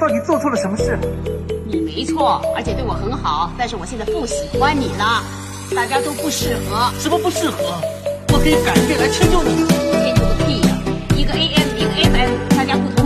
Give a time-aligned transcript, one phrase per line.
[0.00, 0.98] 到底做错了什么事？
[1.66, 5.22] 你没错，而且对我很好，但是我现在不喜欢你了，
[5.76, 6.90] 大家都不适合。
[6.98, 7.58] 什么不适合？
[8.32, 9.66] 我可以改变来迁就你。
[9.68, 10.78] 迁就个屁呀！
[11.14, 12.99] 一个 AM，一个 FM，大家不同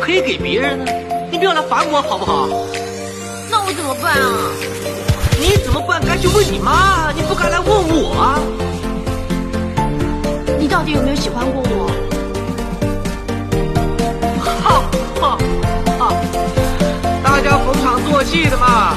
[0.00, 0.92] 可以给别人呢，
[1.30, 2.48] 你不要来烦我好不好？
[3.50, 4.50] 那我怎么办啊？
[5.38, 6.00] 你怎么办？
[6.04, 8.38] 该去问你妈，你不该来问我啊！
[10.58, 11.90] 你到底有没有喜欢过我？
[14.44, 14.82] 哈
[15.20, 15.38] 哈
[15.98, 16.12] 哈！
[17.22, 18.94] 大家逢场作戏的嘛，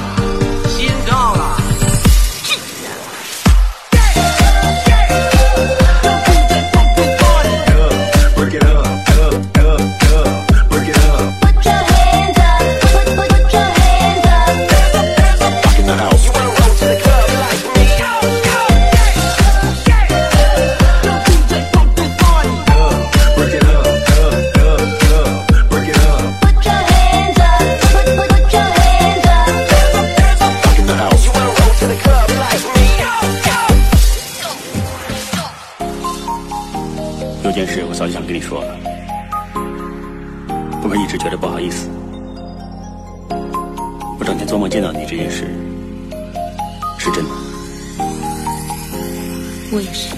[49.73, 50.09] 我也是。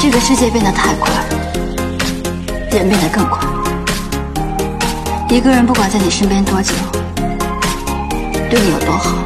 [0.00, 1.08] 这个世界变得太快，
[2.72, 3.46] 人变得更快。
[5.30, 6.72] 一个人不管在你身边多久，
[8.50, 9.16] 对你有多好，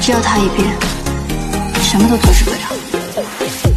[0.00, 0.68] 只要他一变，
[1.80, 3.71] 什么都阻止不了。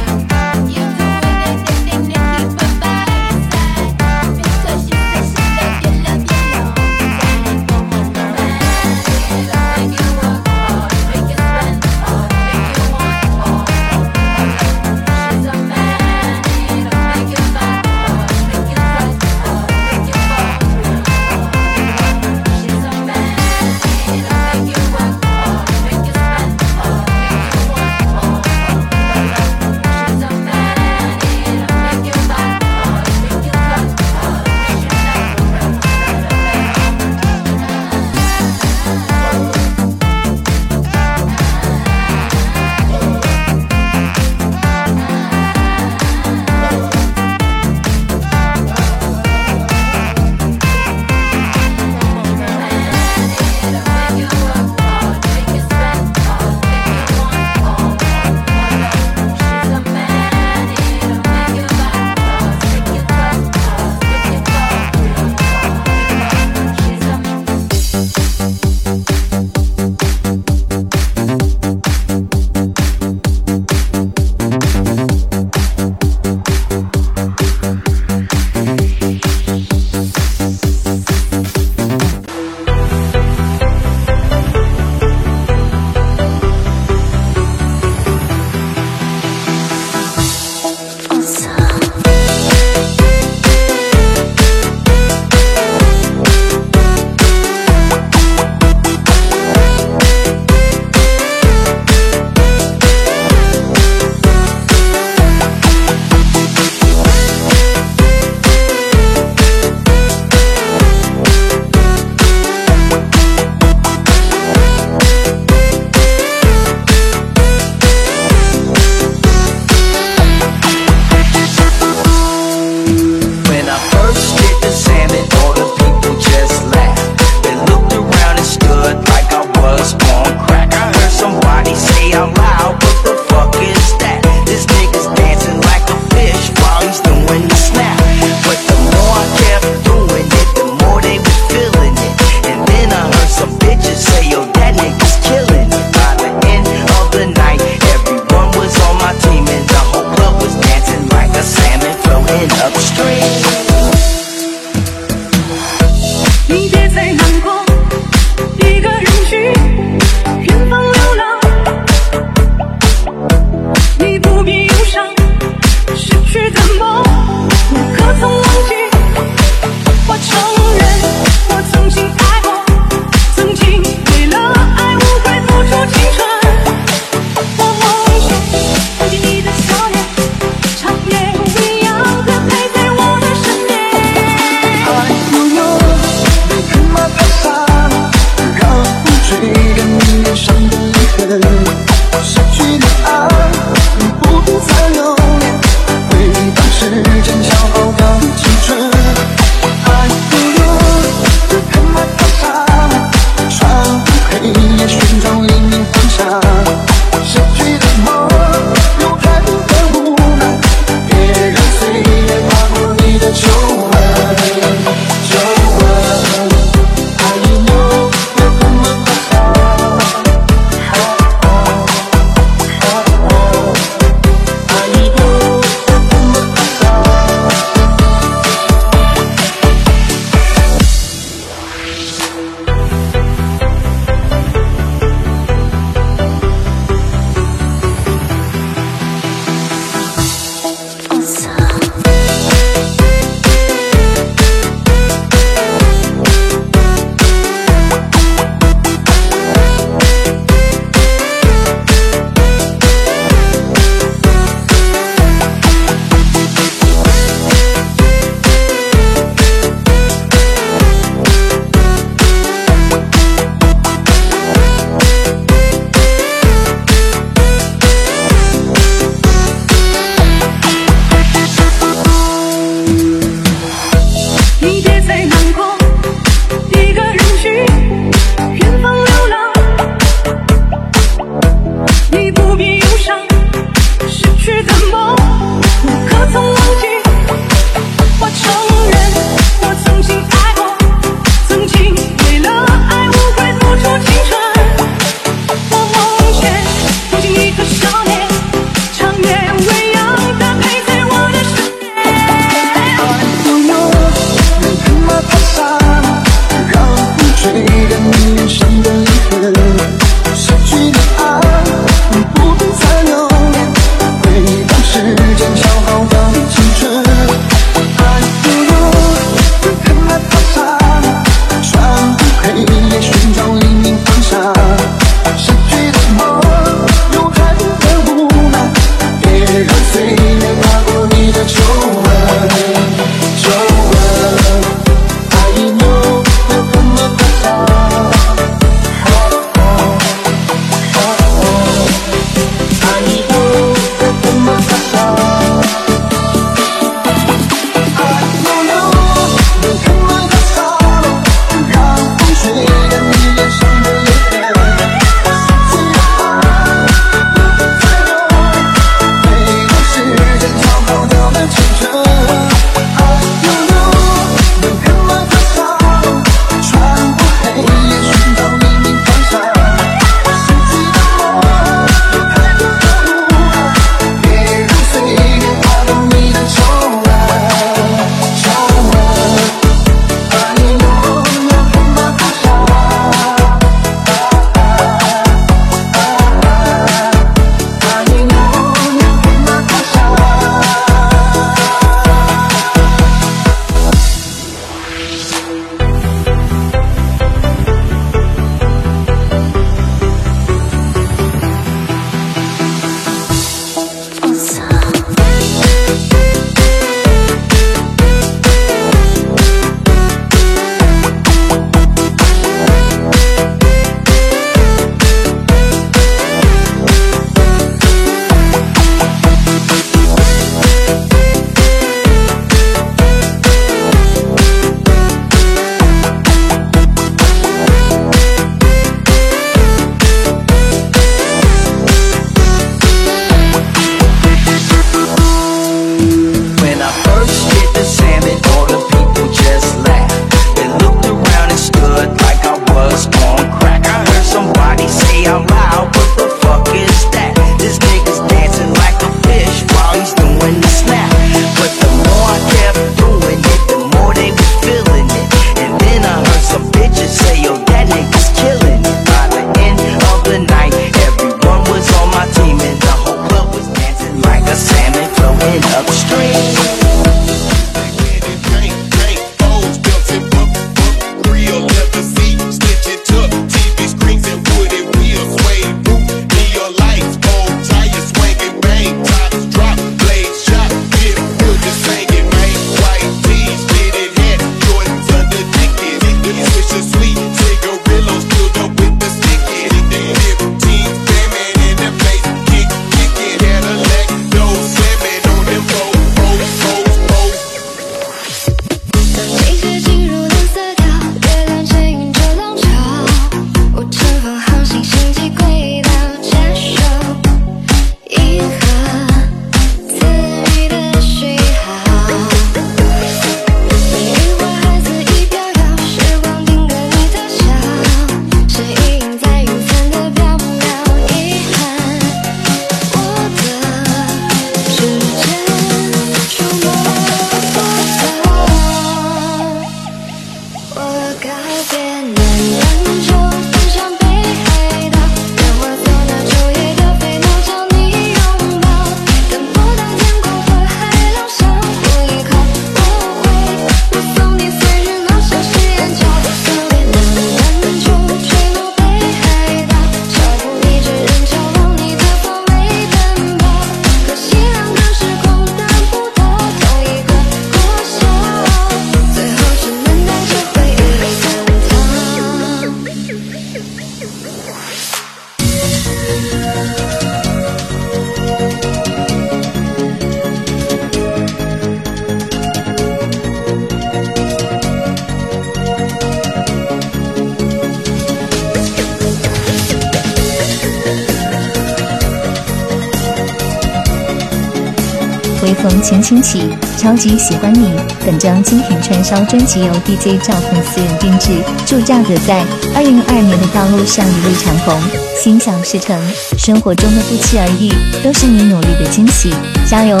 [585.44, 586.48] 微风轻轻起，
[586.78, 587.70] 超级喜欢你。
[588.04, 591.28] 本张精品串烧专辑由 DJ 赵鹏私人定制，
[591.66, 592.42] 祝赵哥在
[592.74, 594.80] 二零二年的道路上一路长虹，
[595.14, 596.00] 心想事成。
[596.38, 597.70] 生活中的不期而遇，
[598.02, 599.34] 都是你努力的惊喜，
[599.66, 600.00] 加油！